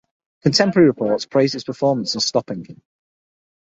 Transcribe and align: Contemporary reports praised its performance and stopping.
Contemporary 0.41 0.87
reports 0.89 1.27
praised 1.27 1.53
its 1.53 1.63
performance 1.63 2.15
and 2.15 2.23
stopping. 2.23 2.81